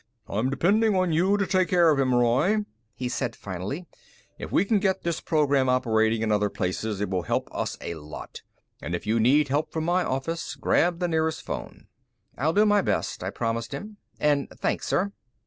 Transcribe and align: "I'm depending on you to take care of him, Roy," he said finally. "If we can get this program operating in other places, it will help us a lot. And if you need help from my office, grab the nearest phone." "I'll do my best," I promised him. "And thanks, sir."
"I'm 0.27 0.49
depending 0.49 0.95
on 0.95 1.11
you 1.13 1.37
to 1.37 1.45
take 1.45 1.67
care 1.67 1.91
of 1.91 1.99
him, 1.99 2.15
Roy," 2.15 2.65
he 2.95 3.07
said 3.07 3.35
finally. 3.35 3.85
"If 4.39 4.51
we 4.51 4.65
can 4.65 4.79
get 4.79 5.03
this 5.03 5.21
program 5.21 5.69
operating 5.69 6.23
in 6.23 6.31
other 6.31 6.49
places, 6.49 6.99
it 7.01 7.11
will 7.11 7.21
help 7.21 7.47
us 7.51 7.77
a 7.81 7.93
lot. 7.93 8.41
And 8.81 8.95
if 8.95 9.05
you 9.05 9.19
need 9.19 9.49
help 9.49 9.71
from 9.71 9.83
my 9.85 10.03
office, 10.03 10.55
grab 10.55 10.97
the 10.97 11.07
nearest 11.07 11.43
phone." 11.43 11.85
"I'll 12.35 12.51
do 12.51 12.65
my 12.65 12.81
best," 12.81 13.23
I 13.23 13.29
promised 13.29 13.73
him. 13.75 13.97
"And 14.19 14.49
thanks, 14.49 14.87
sir." 14.87 15.11